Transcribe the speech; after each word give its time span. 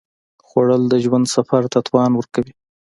خوړل 0.45 0.83
د 0.89 0.93
ژوند 1.03 1.25
سفر 1.35 1.63
ته 1.73 1.79
توان 1.87 2.11
ورکوي 2.15 2.53